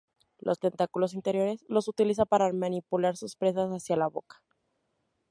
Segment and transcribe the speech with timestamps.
[0.39, 4.41] Los tentáculos interiores los utiliza para manipular sus presas hacia la boca.